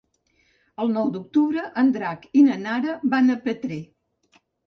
El 0.83 0.87
nou 0.93 1.11
d'octubre 1.17 1.65
en 1.83 1.91
Drac 1.99 2.25
i 2.41 2.45
na 2.47 2.57
Nara 2.63 2.97
van 3.13 3.31
a 3.35 3.39
Petrer. 3.47 3.81